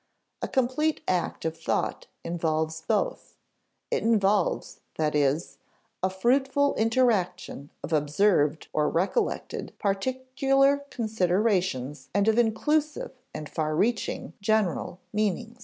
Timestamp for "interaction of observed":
6.73-8.67